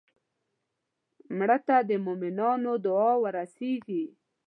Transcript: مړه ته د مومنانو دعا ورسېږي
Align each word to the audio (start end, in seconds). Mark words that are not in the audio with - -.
مړه 1.37 1.57
ته 1.67 1.77
د 1.89 1.91
مومنانو 2.05 2.73
دعا 2.85 3.13
ورسېږي 3.23 4.03